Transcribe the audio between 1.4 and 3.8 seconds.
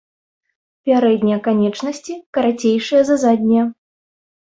канечнасці карацейшыя за заднія.